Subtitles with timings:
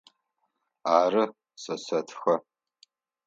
[0.95, 1.23] Ары,
[1.61, 2.35] сэ сэтхэ.